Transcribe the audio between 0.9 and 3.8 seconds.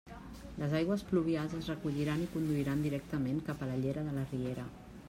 pluvials es recolliran i conduiran directament cap a la